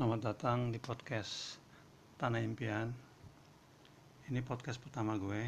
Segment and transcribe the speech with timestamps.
[0.00, 1.60] Selamat datang di podcast
[2.16, 2.88] Tanah Impian.
[4.32, 5.44] Ini podcast pertama gue.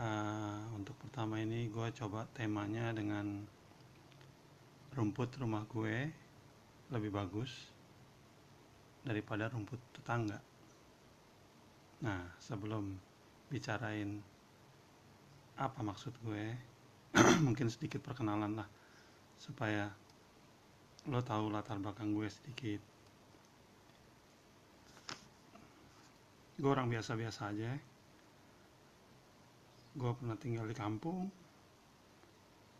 [0.00, 3.44] Uh, untuk pertama ini gue coba temanya dengan
[4.96, 6.16] rumput rumah gue
[6.88, 7.52] lebih bagus
[9.04, 10.40] daripada rumput tetangga.
[12.00, 12.96] Nah, sebelum
[13.52, 14.16] bicarain
[15.60, 16.56] apa maksud gue,
[17.44, 18.68] mungkin sedikit perkenalan lah
[19.36, 19.92] supaya
[21.10, 22.82] lo tahu latar belakang gue sedikit.
[26.60, 27.74] Gue orang biasa-biasa aja.
[29.98, 31.42] Gue pernah tinggal di kampung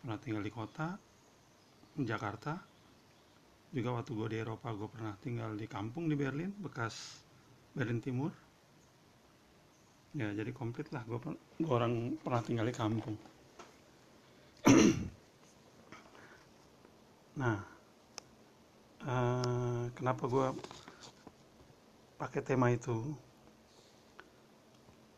[0.03, 0.99] pernah tinggal di kota
[1.95, 2.59] Jakarta.
[3.73, 7.23] Juga waktu gue di Eropa gue pernah tinggal di kampung di Berlin bekas
[7.73, 8.35] Berlin Timur.
[10.13, 11.07] Ya jadi komplit lah.
[11.09, 11.17] Gue,
[11.57, 13.17] gue orang pernah tinggal di kampung.
[17.33, 17.72] Nah
[19.07, 20.49] uh, kenapa gue
[22.19, 22.95] pakai tema itu?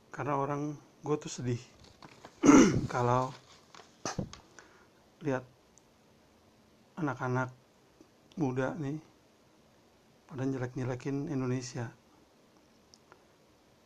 [0.09, 0.73] Karena orang
[1.05, 1.61] gue tuh sedih.
[2.93, 3.35] Kalau
[5.25, 5.45] lihat
[7.01, 7.51] anak-anak
[8.37, 9.01] muda nih
[10.29, 11.91] pada jelek-jelekin Indonesia.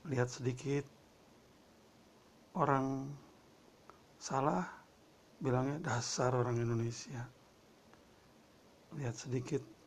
[0.08, 0.84] Lihat sedikit
[2.56, 3.12] orang
[4.18, 4.66] salah
[5.38, 7.22] bilangnya dasar orang Indonesia.
[8.98, 9.77] Lihat sedikit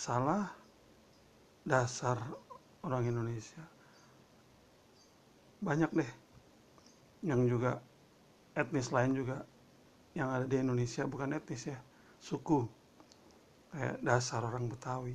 [0.00, 0.48] salah
[1.60, 2.16] dasar
[2.80, 3.60] orang Indonesia.
[5.60, 6.12] Banyak deh
[7.20, 7.84] yang juga
[8.56, 9.44] etnis lain juga
[10.16, 11.76] yang ada di Indonesia bukan etnis ya
[12.16, 12.64] suku.
[13.76, 15.14] Kayak dasar orang Betawi.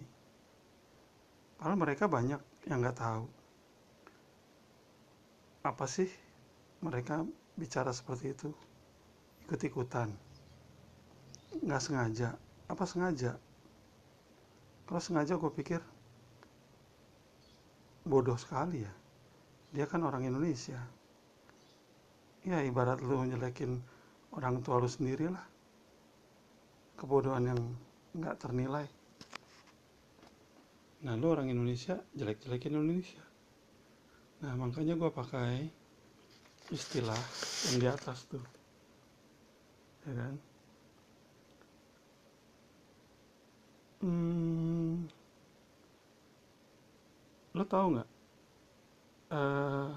[1.57, 2.39] Padahal mereka banyak
[2.69, 3.25] yang nggak tahu.
[5.65, 6.07] Apa sih
[6.85, 7.25] mereka
[7.57, 8.53] bicara seperti itu?
[9.49, 10.13] Ikut-ikutan.
[11.57, 12.29] Nggak sengaja.
[12.69, 13.35] Apa sengaja
[14.85, 15.81] kalau sengaja gue pikir
[18.05, 18.93] bodoh sekali ya.
[19.73, 20.77] Dia kan orang Indonesia.
[22.45, 23.81] Ya ibarat lu nyelekin
[24.37, 25.41] orang tua lu sendiri lah.
[26.95, 27.61] Kebodohan yang
[28.13, 28.85] nggak ternilai.
[31.03, 33.25] Nah lu orang Indonesia jelek-jelekin Indonesia.
[34.45, 35.65] Nah makanya gue pakai
[36.69, 37.19] istilah
[37.73, 38.45] yang di atas tuh.
[40.05, 40.54] Ya kan
[44.05, 44.93] hmm,
[47.57, 48.09] lo tau nggak?
[49.33, 49.89] Uh,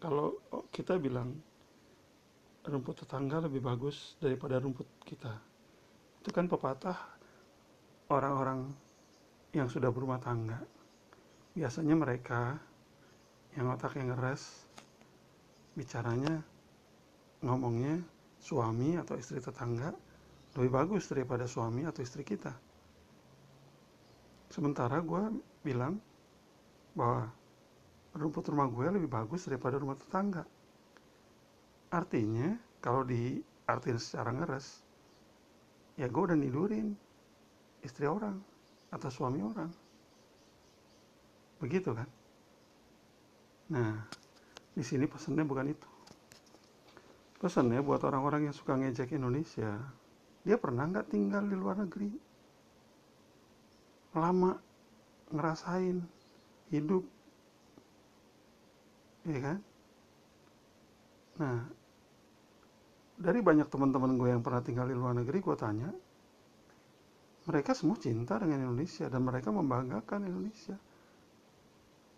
[0.00, 0.40] kalau
[0.72, 1.36] kita bilang
[2.64, 5.36] rumput tetangga lebih bagus daripada rumput kita
[6.20, 6.96] itu kan pepatah
[8.12, 8.68] orang-orang
[9.56, 10.60] yang sudah berumah tangga.
[11.56, 12.60] Biasanya mereka
[13.56, 14.68] yang otaknya ngeres
[15.74, 16.44] bicaranya
[17.40, 17.98] ngomongnya
[18.40, 19.90] suami atau istri tetangga
[20.54, 22.52] lebih bagus daripada suami atau istri kita
[24.50, 25.22] sementara gue
[25.62, 25.96] bilang
[26.98, 27.30] bahwa
[28.18, 30.42] rumput rumah gue lebih bagus daripada rumah tetangga.
[31.94, 33.38] Artinya kalau di
[33.70, 34.82] artiin secara ngeres
[35.94, 36.90] ya gue udah nidurin
[37.86, 38.42] istri orang
[38.90, 39.70] atau suami orang.
[41.62, 42.08] Begitu kan?
[43.70, 44.02] Nah
[44.74, 45.88] di sini pesannya bukan itu.
[47.38, 49.78] Pesannya buat orang-orang yang suka ngejek Indonesia
[50.42, 52.29] dia pernah nggak tinggal di luar negeri
[54.14, 54.58] lama
[55.30, 56.02] ngerasain
[56.74, 57.04] hidup.
[59.26, 59.58] Ya kan?
[61.38, 61.58] Nah
[63.20, 65.92] dari banyak teman-teman gue yang pernah tinggal di luar negeri gue tanya
[67.44, 70.76] mereka semua cinta dengan Indonesia dan mereka membanggakan Indonesia.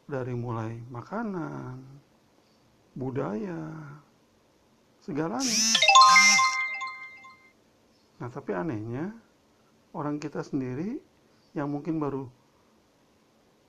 [0.03, 1.79] Dari mulai makanan
[2.93, 3.71] budaya
[5.01, 5.63] segalanya.
[8.21, 9.15] Nah tapi anehnya
[9.95, 11.01] orang kita sendiri
[11.53, 12.25] yang mungkin baru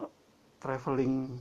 [0.04, 0.12] eh,
[0.60, 1.36] traveling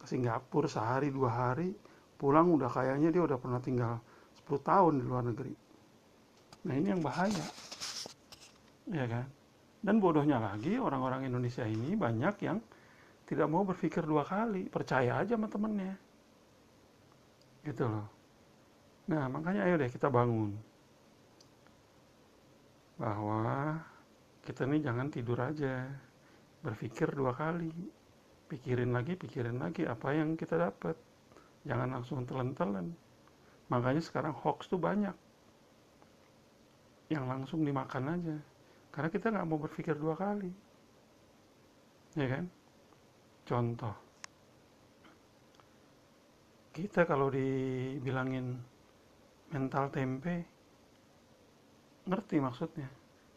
[0.00, 1.72] ke Singapura sehari dua hari
[2.20, 3.96] pulang udah kayaknya dia udah pernah tinggal
[4.44, 5.54] 10 tahun di luar negeri.
[6.68, 7.46] Nah ini yang bahaya.
[8.92, 9.24] Ya kan?
[9.80, 12.60] Dan bodohnya lagi orang-orang Indonesia ini banyak yang
[13.24, 15.96] tidak mau berpikir dua kali percaya aja sama temennya.
[17.64, 18.04] Gitu loh.
[19.08, 20.52] Nah makanya ayo deh kita bangun.
[23.00, 23.80] Bahwa
[24.40, 25.84] kita nih jangan tidur aja.
[26.64, 27.72] Berpikir dua kali.
[28.50, 30.96] Pikirin lagi pikirin lagi apa yang kita dapat.
[31.68, 32.92] Jangan langsung telan-telan.
[33.68, 35.14] Makanya sekarang hoax tuh banyak.
[37.12, 38.36] Yang langsung dimakan aja.
[38.90, 40.50] Karena kita nggak mau berpikir dua kali.
[42.18, 42.44] Ya kan?
[43.46, 43.94] Contoh.
[46.74, 48.56] Kita kalau dibilangin
[49.52, 50.42] mental tempe
[52.08, 52.88] ngerti maksudnya?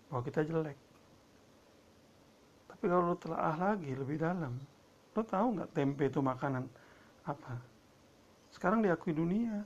[0.09, 0.82] Bahwa kita jelek
[2.83, 4.59] tapi kalau lo telah lagi lebih dalam.
[5.15, 6.67] Lo tahu nggak tempe itu makanan
[7.23, 7.55] apa?
[8.51, 9.63] Sekarang diakui dunia.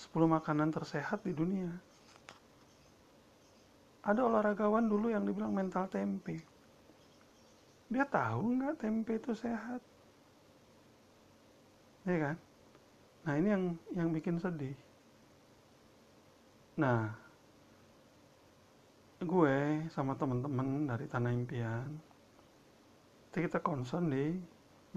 [0.00, 1.68] 10 makanan tersehat di dunia.
[4.00, 6.40] Ada olahragawan dulu yang dibilang mental tempe.
[7.92, 9.84] Dia tahu nggak tempe itu sehat?
[12.08, 12.36] Ya kan?
[13.28, 14.72] Nah ini yang yang bikin sedih.
[16.80, 17.12] Nah
[19.20, 22.05] gue sama teman-teman dari tanah impian
[23.36, 24.32] itu kita concern di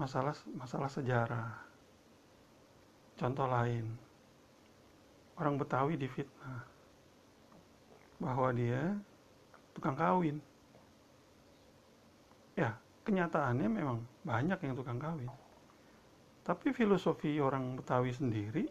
[0.00, 1.52] masalah masalah sejarah
[3.20, 3.84] contoh lain
[5.36, 6.64] orang Betawi difitnah
[8.16, 8.96] bahwa dia
[9.76, 10.40] tukang kawin
[12.56, 12.72] ya
[13.04, 15.28] kenyataannya memang banyak yang tukang kawin
[16.40, 18.64] tapi filosofi orang Betawi sendiri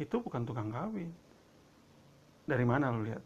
[0.00, 1.12] itu bukan tukang kawin.
[2.48, 3.24] Dari mana lo lihat?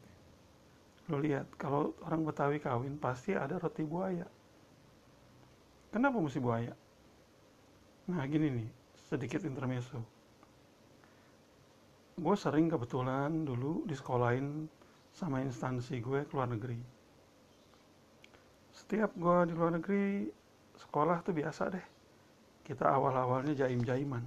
[1.09, 4.27] Lo lihat kalau orang Betawi kawin pasti ada roti buaya.
[5.91, 6.73] Kenapa mesti buaya?
[8.11, 8.69] Nah gini nih,
[9.07, 10.01] sedikit intermezzo.
[12.17, 14.71] Gue sering kebetulan dulu disekolahin
[15.13, 16.79] sama instansi gue ke luar negeri.
[18.73, 20.29] Setiap gue di luar negeri,
[20.77, 21.87] sekolah tuh biasa deh
[22.67, 24.25] kita awal-awalnya jaim-jaiman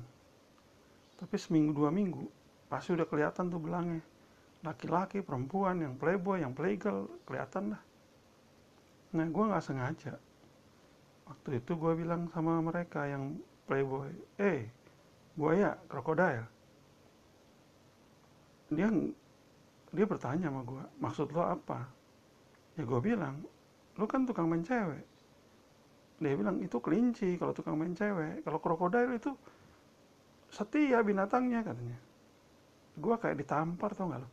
[1.20, 2.26] tapi seminggu dua minggu
[2.72, 4.02] pasti udah kelihatan tuh belangnya
[4.64, 7.82] laki-laki perempuan yang playboy yang playgirl kelihatan lah
[9.14, 10.16] nah gue nggak sengaja
[11.30, 13.38] waktu itu gue bilang sama mereka yang
[13.70, 14.10] playboy
[14.42, 14.66] eh
[15.38, 16.44] buaya krokodil.
[18.74, 18.90] Dia
[19.90, 21.86] dia bertanya sama gue maksud lo apa?
[22.76, 23.46] Ya gue bilang
[23.96, 25.06] lo kan tukang main cewek.
[26.20, 28.42] Dia bilang itu kelinci kalau tukang main cewek.
[28.42, 29.32] Kalau krokodil itu
[30.50, 31.98] setia binatangnya katanya.
[33.00, 34.30] Gue kayak ditampar tau gak lo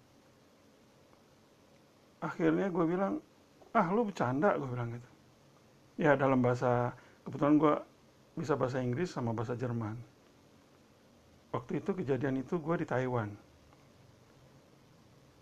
[2.27, 3.21] akhirnya gue bilang
[3.77, 5.09] ah lu bercanda gue bilang gitu
[5.97, 6.93] ya dalam bahasa
[7.25, 7.75] kebetulan gue
[8.37, 9.97] bisa bahasa Inggris sama bahasa Jerman.
[11.57, 13.33] Waktu itu kejadian itu gue di Taiwan.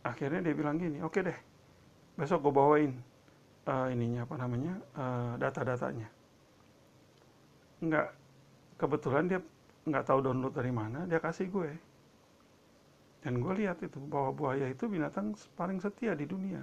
[0.06, 1.38] Akhirnya dia bilang gini oke okay deh
[2.14, 2.92] besok gue bawain
[3.66, 6.08] uh, ininya apa namanya uh, data-datanya.
[7.82, 8.08] Nggak
[8.78, 9.40] kebetulan dia
[9.84, 11.70] nggak tahu download dari mana dia kasih gue.
[13.24, 16.60] Dan gue lihat itu bahwa buaya itu binatang paling setia di dunia.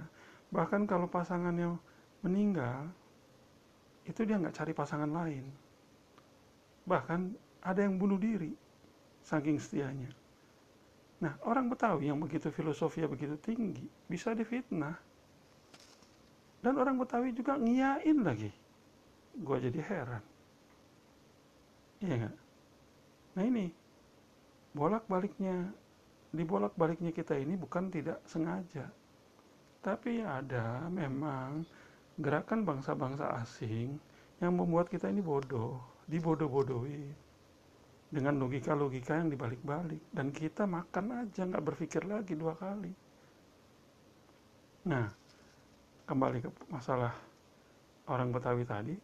[0.54, 1.74] Bahkan kalau pasangannya
[2.22, 2.86] meninggal
[4.06, 5.44] itu dia nggak cari pasangan lain.
[6.86, 7.20] Bahkan
[7.62, 8.50] ada yang bunuh diri
[9.22, 10.10] saking setianya.
[11.22, 14.98] Nah orang Betawi yang begitu filosofi begitu tinggi bisa difitnah.
[16.62, 18.50] Dan orang Betawi juga ngiyain lagi.
[19.38, 20.24] Gue jadi heran.
[22.02, 22.36] Iya nggak?
[23.38, 23.66] Nah ini
[24.74, 25.70] bolak-baliknya
[26.32, 28.88] di bolak-baliknya kita ini bukan tidak sengaja,
[29.84, 31.60] tapi ada memang
[32.20, 33.96] gerakan bangsa-bangsa asing
[34.42, 35.80] yang membuat kita ini bodoh,
[36.10, 37.08] dibodoh-bodohi
[38.12, 40.02] dengan logika-logika yang dibalik-balik.
[40.12, 42.92] Dan kita makan aja nggak berpikir lagi dua kali.
[44.82, 45.06] Nah,
[46.10, 47.14] kembali ke masalah
[48.10, 48.94] orang Betawi tadi,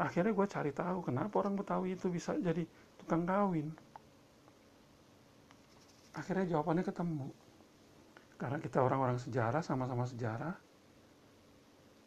[0.00, 2.64] akhirnya gue cari tahu kenapa orang Betawi itu bisa jadi
[2.98, 3.68] tukang kawin.
[6.16, 7.28] Akhirnya jawabannya ketemu.
[8.40, 10.71] Karena kita orang-orang sejarah sama-sama sejarah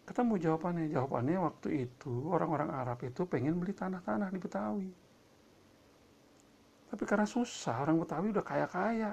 [0.06, 4.92] ketemu jawabannya jawabannya waktu itu orang-orang Arab itu pengen beli tanah-tanah di Betawi
[6.90, 9.12] tapi karena susah orang Betawi udah kaya-kaya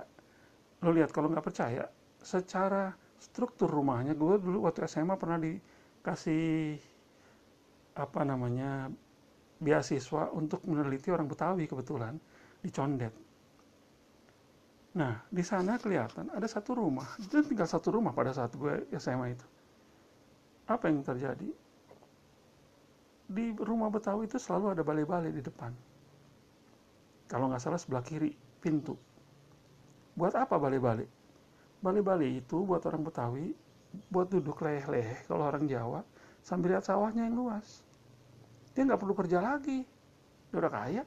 [0.83, 1.89] lo lihat kalau nggak percaya
[2.21, 6.79] secara struktur rumahnya gue dulu waktu SMA pernah dikasih
[7.95, 8.91] apa namanya
[9.63, 12.19] beasiswa untuk meneliti orang Betawi kebetulan
[12.59, 13.15] di Condet.
[14.93, 19.39] Nah, di sana kelihatan ada satu rumah, dan tinggal satu rumah pada saat gue SMA
[19.39, 19.47] itu.
[20.73, 21.53] Apa yang terjadi?
[23.29, 25.73] Di rumah Betawi itu selalu ada balai-balai di depan.
[27.29, 28.97] Kalau nggak salah sebelah kiri, pintu.
[30.17, 31.09] Buat apa balai-balai?
[31.85, 33.53] Balai-balai itu buat orang Betawi,
[34.09, 36.01] buat duduk leleh-leleh kalau orang Jawa,
[36.41, 37.85] sambil lihat sawahnya yang luas.
[38.73, 39.85] Dia nggak perlu kerja lagi,
[40.49, 41.05] dia udah kaya.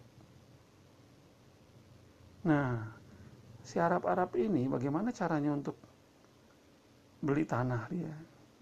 [2.45, 2.86] Nah,
[3.65, 5.77] si Arab-Arab ini bagaimana caranya untuk
[7.25, 8.13] beli tanah dia?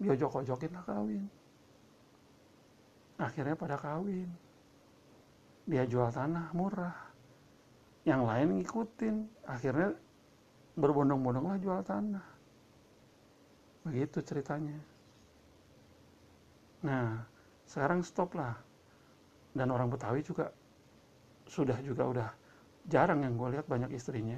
[0.04, 1.24] Dia ojok-ojokin lah kawin.
[3.16, 4.28] Akhirnya pada kawin.
[5.64, 6.92] Dia jual tanah murah.
[8.04, 9.16] Yang lain ngikutin.
[9.48, 9.96] Akhirnya
[10.76, 12.26] berbondong-bondong lah jual tanah.
[13.88, 14.76] Begitu ceritanya.
[16.84, 17.24] Nah,
[17.64, 18.60] sekarang stop lah.
[19.56, 20.52] Dan orang Betawi juga
[21.48, 22.28] sudah juga udah
[22.92, 24.36] jarang yang gue lihat banyak istrinya.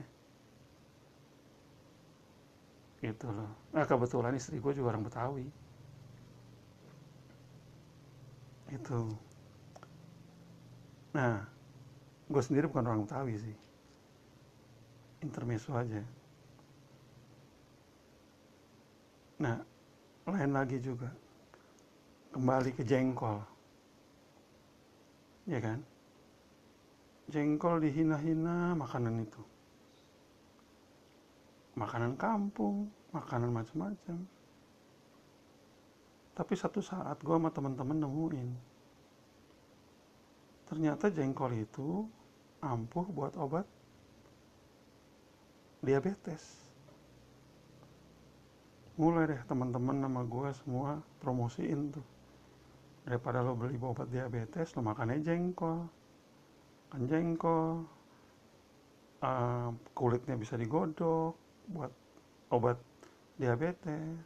[3.00, 3.52] Gitu loh.
[3.76, 5.46] Nah kebetulan istri gue juga orang Betawi.
[8.66, 9.14] itu
[11.14, 11.38] nah
[12.26, 13.56] gue sendiri bukan orang Betawi sih.
[15.22, 16.02] Intermezzo aja.
[19.38, 19.62] Nah
[20.26, 21.08] lain lagi juga.
[22.34, 23.40] Kembali ke jengkol.
[25.46, 25.80] Ya kan?
[27.30, 29.55] Jengkol dihina-hina makanan itu
[31.76, 34.18] makanan kampung makanan macam-macam.
[36.36, 38.76] Tapi satu saat gue sama teman-teman nemuin
[40.66, 42.10] ternyata jengkol itu
[42.58, 43.64] ampuh buat obat
[45.80, 46.42] diabetes.
[48.98, 52.06] Mulai deh teman-teman nama gue semua promosiin tuh.
[53.06, 55.86] Daripada lo beli obat diabetes lo makannya jengkol.
[56.90, 57.86] Kan jengkol
[59.22, 61.90] uh, kulitnya bisa digodok buat
[62.54, 62.78] obat
[63.36, 64.22] diabetes.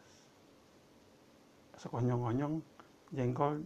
[1.81, 2.61] Sekonyong-konyong
[3.17, 3.65] jengkol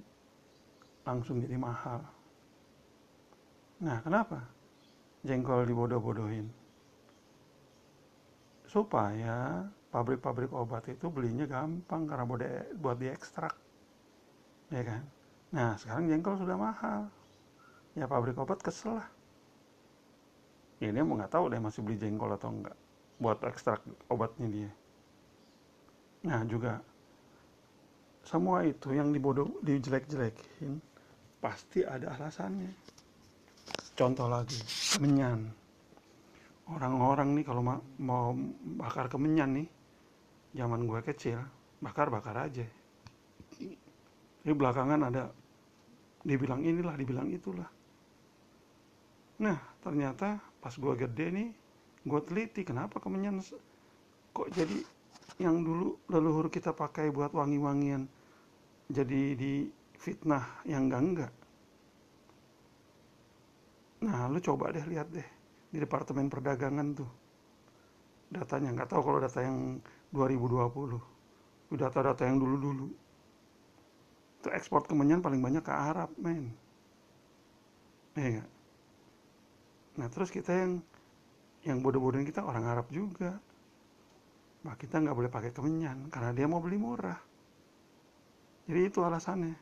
[1.02, 2.00] langsung jadi mahal.
[3.82, 4.46] Nah kenapa
[5.26, 6.46] jengkol dibodoh-bodohin?
[8.70, 12.24] Supaya pabrik-pabrik obat itu belinya gampang karena
[12.78, 13.54] buat diekstrak.
[14.70, 15.02] Ya kan?
[15.50, 17.10] Nah sekarang jengkol sudah mahal.
[17.98, 19.08] Ya pabrik obat kesel lah.
[20.82, 22.74] Ini mau nggak tahu deh masih beli jengkol atau enggak
[23.18, 23.80] buat ekstrak
[24.10, 24.70] obatnya dia.
[26.24, 26.80] Nah juga
[28.24, 30.80] semua itu yang dibodoh dijelek-jelekin
[31.38, 32.72] pasti ada alasannya.
[33.94, 34.58] Contoh lagi
[34.96, 35.52] kemenyan.
[36.64, 37.62] Orang-orang nih kalau
[38.00, 38.32] mau
[38.80, 39.68] bakar kemenyan nih
[40.56, 41.38] zaman gue kecil
[41.84, 42.64] bakar-bakar aja.
[44.44, 45.28] Ini belakangan ada
[46.24, 47.68] dibilang inilah dibilang itulah.
[49.44, 51.48] Nah ternyata pas gue gede nih
[52.04, 53.40] gue teliti kenapa kemenyan
[54.36, 54.78] kok jadi
[55.40, 58.06] yang dulu leluhur kita pakai buat wangi-wangian
[58.92, 61.32] jadi di fitnah yang enggak enggak
[64.04, 65.34] nah lu coba deh lihat deh
[65.74, 67.10] di departemen perdagangan tuh.
[68.30, 69.82] Datanya nggak tahu kalau data yang
[70.14, 71.02] 2020
[71.74, 72.86] data-data yang dulu-dulu.
[74.38, 76.54] Itu ekspor kemenyan paling banyak ke Arab men.
[78.14, 78.46] Ya
[79.94, 80.82] nah terus kita yang
[81.64, 83.40] yang bodoh-bodohin kita orang Arab juga
[84.64, 87.20] Nah, kita nggak boleh pakai kemenyan karena dia mau beli murah.
[88.64, 89.56] Jadi itu alasannya.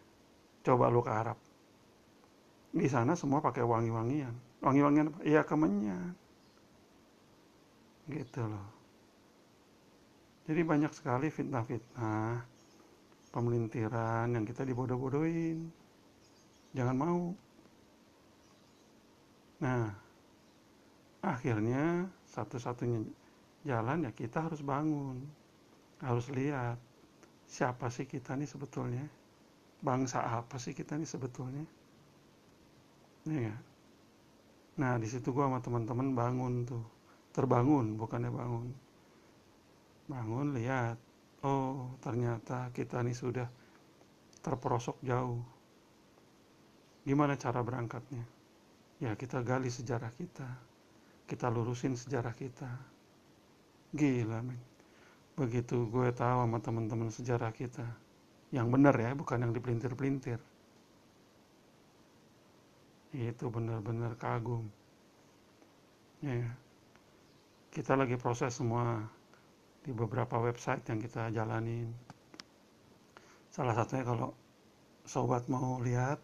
[0.62, 1.38] Coba lu ke Arab.
[2.70, 4.62] Di sana semua pakai wangi-wangian.
[4.62, 5.20] Wangi-wangian apa?
[5.26, 6.14] Iya kemenyan.
[8.06, 8.68] Gitu loh.
[10.46, 12.46] Jadi banyak sekali fitnah-fitnah,
[13.34, 15.66] pemelintiran yang kita dibodoh-bodohin.
[16.78, 17.34] Jangan mau.
[19.62, 20.01] Nah,
[21.22, 23.06] akhirnya satu-satunya
[23.62, 25.22] jalan ya kita harus bangun.
[26.02, 26.82] Harus lihat
[27.46, 29.06] siapa sih kita nih sebetulnya?
[29.82, 31.64] Bangsa apa sih kita nih sebetulnya?
[33.30, 33.54] Ya
[34.72, 36.84] nah di situ gua sama teman-teman bangun tuh.
[37.30, 38.68] Terbangun bukannya bangun.
[40.10, 40.98] Bangun lihat.
[41.46, 43.46] Oh ternyata kita nih sudah
[44.42, 45.42] terperosok jauh.
[47.06, 48.26] Gimana cara berangkatnya?
[49.02, 50.71] Ya kita gali sejarah kita
[51.32, 52.68] kita lurusin sejarah kita
[53.92, 54.56] Gila men.
[55.36, 57.84] Begitu gue tahu sama teman-teman sejarah kita.
[58.48, 60.40] Yang benar ya, bukan yang dipelintir-pelintir.
[63.12, 64.64] Itu benar-benar kagum.
[66.24, 66.56] Ya.
[67.68, 69.04] Kita lagi proses semua
[69.84, 71.92] di beberapa website yang kita jalanin.
[73.52, 74.32] Salah satunya kalau
[75.04, 76.16] sobat mau lihat,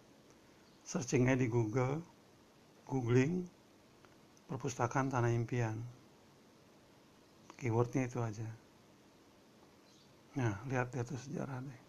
[0.89, 2.01] searchingnya di Google,
[2.89, 3.45] googling
[4.49, 5.77] perpustakaan Tanah Impian.
[7.61, 8.49] Keywordnya itu aja.
[10.41, 11.83] Nah lihat itu sejarah deh.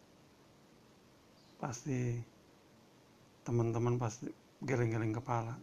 [1.55, 2.19] Pasti
[3.47, 4.27] teman-teman pasti
[4.59, 5.55] geleng-geleng kepala.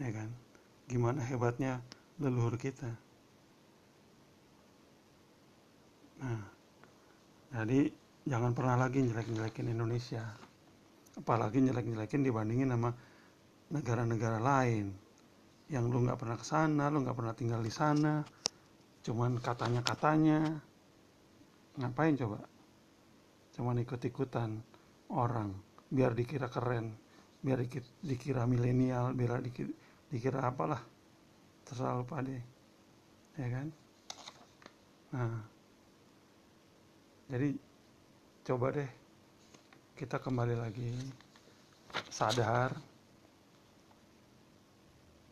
[0.00, 0.28] Ya kan?
[0.90, 1.78] Gimana hebatnya
[2.18, 2.90] leluhur kita?
[6.18, 6.42] Nah
[7.52, 7.92] jadi
[8.26, 10.24] jangan pernah lagi jelek-jelekin Indonesia.
[11.12, 12.90] Apalagi jelek-jelekin dibandingin sama
[13.68, 15.01] negara-negara lain
[15.72, 18.20] yang lu nggak pernah ke sana, lu nggak pernah tinggal di sana,
[19.00, 20.52] cuman katanya-katanya
[21.80, 22.44] ngapain coba?
[23.56, 24.60] Cuman ikut-ikutan
[25.16, 25.56] orang
[25.88, 26.92] biar dikira keren
[27.42, 27.58] biar
[28.00, 29.72] dikira milenial biar dikira,
[30.12, 30.78] dikira apalah.
[31.64, 32.42] Terserah lupa deh.
[33.40, 33.66] Ya kan?
[35.16, 35.40] Nah.
[37.32, 37.48] Jadi
[38.44, 38.90] coba deh.
[39.96, 40.92] Kita kembali lagi.
[42.12, 42.91] Sadar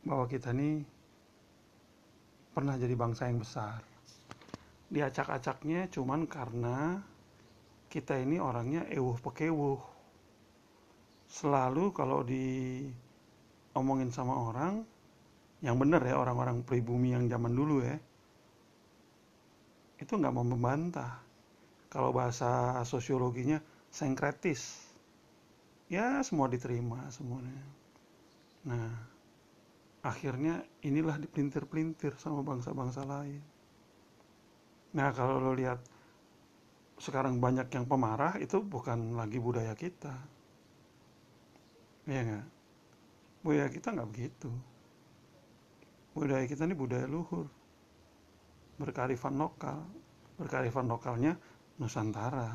[0.04, 0.84] bahwa kita nih
[2.50, 3.80] pernah jadi bangsa yang besar.
[4.90, 6.98] Diacak-acaknya cuman karena
[7.90, 9.80] kita ini orangnya ewuh pekewuh.
[11.30, 14.82] selalu kalau diomongin sama orang
[15.62, 17.94] yang benar ya orang-orang pribumi yang zaman dulu ya
[20.00, 21.20] itu nggak mau membantah
[21.92, 23.60] kalau bahasa sosiologinya
[23.92, 24.90] senkretis
[25.92, 27.62] ya semua diterima semuanya
[28.64, 28.90] nah
[30.00, 33.42] akhirnya inilah dipelintir-pelintir sama bangsa-bangsa lain.
[34.96, 35.80] Nah kalau lo lihat
[37.00, 40.12] sekarang banyak yang pemarah itu bukan lagi budaya kita.
[42.08, 42.46] Ya nggak?
[43.44, 44.50] Budaya kita nggak begitu.
[46.16, 47.48] Budaya kita ini budaya luhur.
[48.80, 49.84] Berkarifan lokal.
[50.40, 51.36] Berkarifan lokalnya
[51.80, 52.52] Nusantara.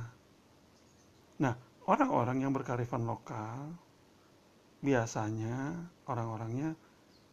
[1.41, 1.53] Nah
[1.85, 3.73] orang-orang yang berkarifan lokal
[4.85, 5.73] biasanya
[6.05, 6.77] orang-orangnya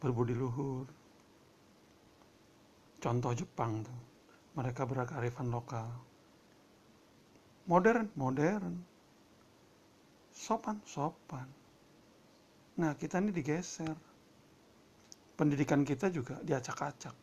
[0.03, 0.83] berbudi luhur.
[2.99, 3.99] Contoh Jepang tuh
[4.59, 5.87] mereka berkarifan lokal.
[7.71, 8.83] Modern modern.
[10.35, 11.47] Sopan sopan.
[12.83, 13.95] Nah kita ini digeser.
[15.39, 17.15] Pendidikan kita juga diacak-acak.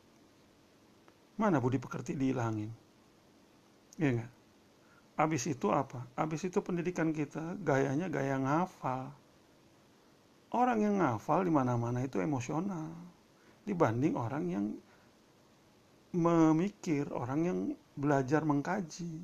[1.37, 2.73] Mana budi pekerti dihilangin?
[4.01, 4.33] Ya enggak
[5.21, 6.09] habis itu apa?
[6.17, 9.13] Habis itu pendidikan kita gayanya gaya ngafal
[10.55, 12.91] orang yang ngafal di mana-mana itu emosional
[13.63, 14.67] dibanding orang yang
[16.11, 17.59] memikir, orang yang
[17.95, 19.23] belajar mengkaji.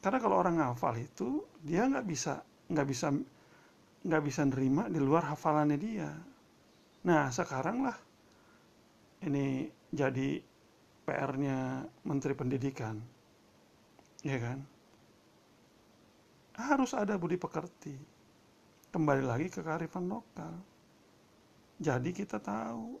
[0.00, 2.40] Karena kalau orang ngafal itu dia nggak bisa
[2.72, 3.12] nggak bisa
[4.00, 6.08] nggak bisa nerima di luar hafalannya dia.
[7.04, 7.96] Nah sekarang lah
[9.28, 10.40] ini jadi
[11.04, 12.96] PR-nya Menteri Pendidikan,
[14.24, 14.58] ya kan?
[16.56, 18.19] Harus ada budi pekerti.
[18.90, 20.50] Kembali lagi ke kearifan lokal.
[21.78, 22.98] Jadi kita tahu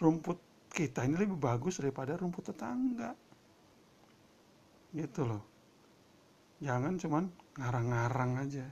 [0.00, 3.12] rumput kita ini lebih bagus daripada rumput tetangga.
[4.96, 5.44] Gitu loh.
[6.64, 7.24] Jangan cuman
[7.60, 8.66] ngarang-ngarang aja.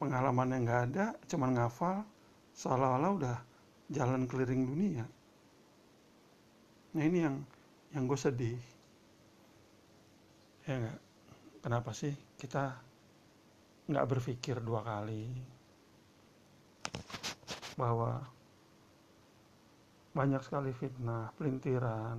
[0.00, 2.04] Pengalaman yang nggak ada, cuman ngafal,
[2.56, 3.36] seolah-olah udah
[3.92, 5.04] jalan keliling dunia.
[6.96, 7.36] Nah ini yang
[7.92, 8.60] yang gue sedih.
[10.64, 10.98] Ya gak?
[11.60, 12.76] Kenapa sih kita
[13.86, 15.30] nggak berpikir dua kali
[17.78, 18.24] bahwa
[20.16, 22.18] banyak sekali fitnah, pelintiran,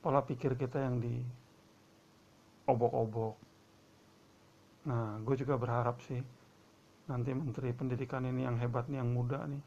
[0.00, 1.20] pola pikir kita yang di
[2.64, 3.36] obok-obok.
[4.88, 6.24] Nah, gue juga berharap sih
[7.12, 9.60] nanti Menteri Pendidikan ini yang hebat nih, yang muda nih,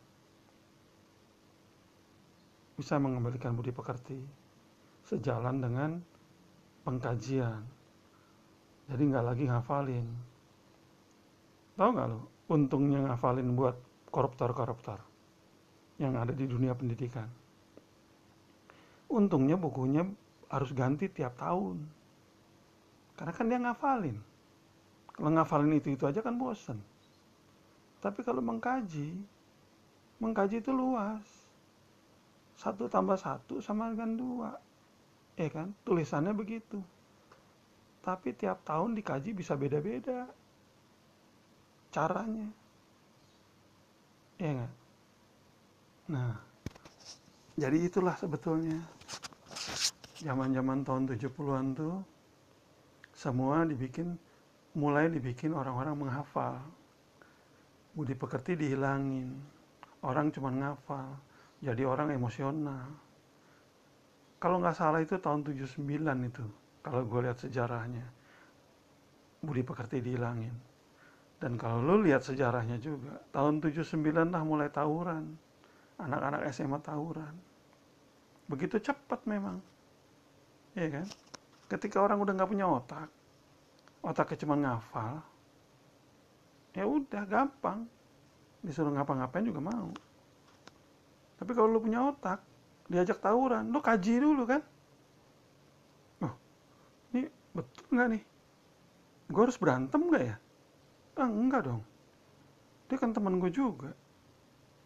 [2.74, 4.18] bisa mengembalikan budi pekerti
[5.06, 6.02] sejalan dengan
[6.82, 7.62] pengkajian.
[8.90, 10.33] Jadi nggak lagi ngafalin.
[11.74, 12.20] Tahu nggak lo?
[12.54, 13.74] Untungnya ngafalin buat
[14.14, 15.02] koruptor-koruptor
[15.98, 17.26] yang ada di dunia pendidikan.
[19.10, 20.06] Untungnya bukunya
[20.54, 21.82] harus ganti tiap tahun.
[23.18, 24.18] Karena kan dia ngafalin.
[25.14, 26.78] Kalau ngafalin itu-itu aja kan bosen.
[28.02, 29.18] Tapi kalau mengkaji,
[30.22, 31.26] mengkaji itu luas.
[32.58, 34.52] Satu tambah satu sama dengan dua.
[35.38, 35.74] Ya kan?
[35.86, 36.82] Tulisannya begitu.
[38.06, 40.30] Tapi tiap tahun dikaji bisa beda-beda.
[41.94, 42.50] Caranya.
[44.42, 44.74] Ya enggak?
[46.10, 46.34] Nah,
[47.54, 48.82] jadi itulah sebetulnya.
[50.18, 52.02] Zaman-zaman tahun 70-an tuh
[53.14, 54.18] semua dibikin
[54.74, 56.58] mulai dibikin orang-orang menghafal.
[57.94, 59.38] Budi pekerti dihilangin.
[60.02, 61.14] Orang cuma ngafal
[61.62, 62.90] jadi orang emosional.
[64.42, 66.46] Kalau nggak salah itu tahun 79 itu
[66.82, 68.10] kalau gue lihat sejarahnya.
[69.46, 70.73] Budi pekerti dihilangin
[71.44, 74.00] dan kalau lo lihat sejarahnya juga tahun 79
[74.32, 75.36] lah mulai tawuran.
[76.00, 77.36] Anak-anak SMA tawuran.
[78.48, 79.60] Begitu cepat memang.
[80.72, 81.04] Ya kan?
[81.68, 83.12] Ketika orang udah nggak punya otak
[84.04, 85.20] otaknya cuma ngafal
[86.80, 87.92] ya udah gampang.
[88.64, 89.92] Disuruh ngapa-ngapain juga mau.
[91.36, 92.40] Tapi kalau lu punya otak
[92.88, 94.64] diajak tawuran lu kaji dulu kan?
[96.24, 96.32] Oh
[97.12, 98.24] ini betul nggak nih?
[99.28, 100.38] Gue harus berantem nggak ya
[101.18, 101.82] ah, enggak dong.
[102.90, 103.92] Dia kan teman gue juga.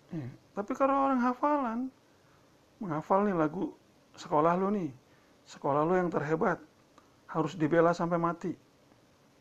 [0.08, 0.24] Ya.
[0.56, 1.92] tapi kalau orang hafalan
[2.80, 3.76] menghafal nih lagu
[4.16, 4.88] sekolah lu nih
[5.44, 6.64] sekolah lu yang terhebat
[7.28, 8.56] harus dibela sampai mati.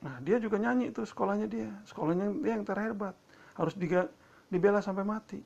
[0.02, 3.14] Nah dia juga nyanyi tuh sekolahnya dia sekolahnya dia yang terhebat
[3.54, 4.10] harus diga,
[4.50, 5.38] dibela sampai mati.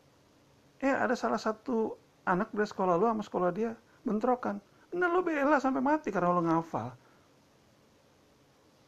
[0.80, 1.92] Eh ada salah satu
[2.24, 3.76] anak dari sekolah lu sama sekolah dia
[4.08, 4.56] bentrokan.
[4.96, 6.96] Nah lu bela sampai mati karena lu ngafal.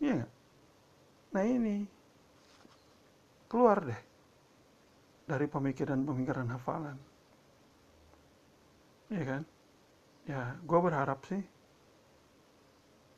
[0.00, 0.24] Iya
[1.32, 1.88] nah ini
[3.52, 4.02] keluar deh
[5.28, 6.96] dari pemikiran-pemikiran hafalan
[9.12, 9.42] iya kan
[10.24, 11.42] ya gue berharap sih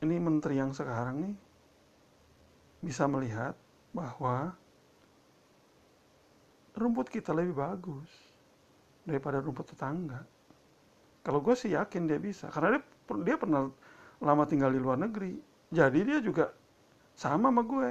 [0.02, 1.34] ini menteri yang sekarang nih
[2.84, 3.54] bisa melihat
[3.94, 4.52] bahwa
[6.76, 8.10] rumput kita lebih bagus
[9.06, 10.20] daripada rumput tetangga.
[11.24, 12.82] Kalau gue sih yakin dia bisa, karena dia,
[13.24, 13.72] dia pernah
[14.20, 15.40] lama tinggal di luar negeri.
[15.72, 16.52] Jadi dia juga
[17.16, 17.90] sama sama gue.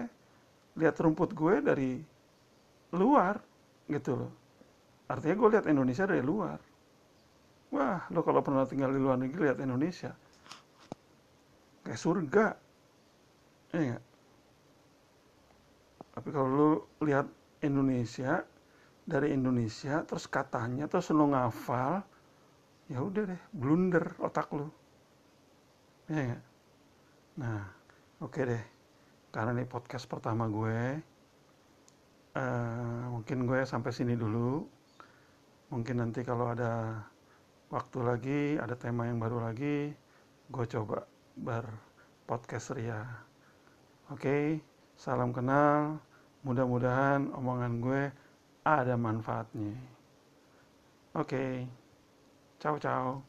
[0.77, 1.91] Lihat rumput gue dari
[2.93, 3.41] luar,
[3.89, 4.31] gitu loh.
[5.09, 6.57] Artinya gue lihat Indonesia dari luar.
[7.73, 10.13] Wah, lo kalau pernah tinggal di luar negeri lihat Indonesia,
[11.81, 12.47] kayak surga.
[13.73, 13.97] Iya
[16.13, 16.69] Tapi kalau lo
[17.01, 17.25] lihat
[17.65, 18.45] Indonesia
[19.01, 22.05] dari Indonesia, terus katanya, terus lo ngafal,
[22.93, 24.69] ya udah deh, blunder otak lo.
[26.13, 26.37] Iya
[27.41, 27.65] Nah,
[28.21, 28.63] oke okay deh.
[29.33, 31.01] Karena ini podcast pertama gue,
[32.37, 34.65] uh, mungkin gue sampai sini dulu.
[35.73, 37.01] Mungkin nanti kalau ada
[37.73, 39.89] waktu lagi, ada tema yang baru lagi,
[40.53, 43.01] gue coba berpodcast ria.
[44.13, 44.61] Oke,
[44.93, 45.97] salam kenal.
[46.43, 48.01] Mudah-mudahan omongan gue
[48.67, 49.73] ada manfaatnya.
[51.15, 51.65] Oke,
[52.59, 53.23] ciao ciao.